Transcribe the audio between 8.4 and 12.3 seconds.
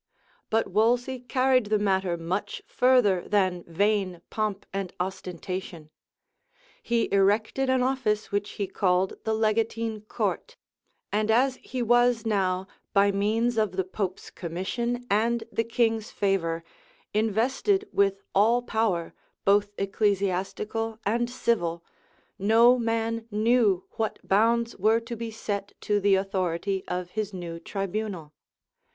he called the legatine court; and as he was